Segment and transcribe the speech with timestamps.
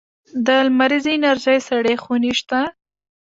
[0.45, 2.59] د لمریزې انرژۍ سړې خونې شته؟